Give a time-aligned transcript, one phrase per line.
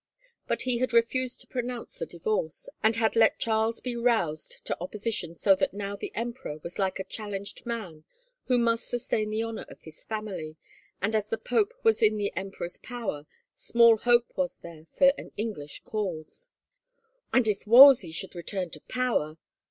[0.47, 4.75] But he had refused to pronounce the divorce, and had let Charles be roused to
[4.81, 8.03] opposition so that now the emperor was like a challenged man
[8.45, 10.55] who must sustain the honor of his family,
[11.03, 15.33] and as the pope was in the emperor's power, small hope was there for an
[15.37, 16.49] English cause!
[17.31, 19.37] And if Wolsey should return to power!